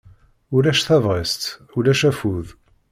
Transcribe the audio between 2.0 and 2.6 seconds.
afud.